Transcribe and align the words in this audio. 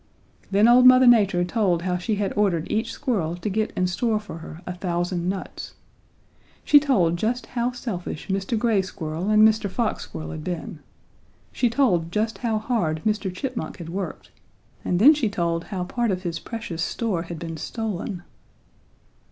"Then 0.49 0.67
old 0.67 0.87
Mother 0.87 1.05
Nature 1.05 1.43
told 1.43 1.83
how 1.83 1.97
she 1.97 2.15
had 2.15 2.33
ordered 2.35 2.65
each 2.71 2.91
squirrel 2.91 3.35
to 3.35 3.49
get 3.49 3.71
and 3.75 3.87
store 3.87 4.19
for 4.19 4.39
her 4.39 4.61
a 4.65 4.73
thousand 4.73 5.29
nuts. 5.29 5.75
She 6.65 6.79
told 6.79 7.17
just 7.17 7.45
how 7.45 7.69
selfish 7.73 8.27
Mr. 8.27 8.57
Gray 8.57 8.81
Squirrel 8.81 9.29
and 9.29 9.47
Mr. 9.47 9.69
Fox 9.69 10.01
Squirrel 10.01 10.31
had 10.31 10.43
been. 10.43 10.79
She 11.51 11.69
told 11.69 12.11
just 12.11 12.39
how 12.39 12.57
hard 12.57 13.03
Mr. 13.05 13.31
Chipmunk 13.31 13.77
had 13.77 13.89
worked 13.89 14.31
and 14.83 14.97
then 14.97 15.13
she 15.13 15.29
told 15.29 15.65
how 15.65 15.83
part 15.83 16.09
of 16.09 16.23
his 16.23 16.39
precious 16.39 16.81
store 16.81 17.21
had 17.21 17.37
been 17.37 17.57
stolen. 17.57 18.23